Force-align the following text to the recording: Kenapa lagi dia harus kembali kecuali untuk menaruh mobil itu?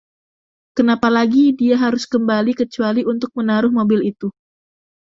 Kenapa 0.77 1.07
lagi 1.17 1.45
dia 1.59 1.75
harus 1.83 2.03
kembali 2.13 2.51
kecuali 2.61 3.01
untuk 3.13 3.29
menaruh 3.37 3.69
mobil 3.79 3.99
itu? 4.11 4.29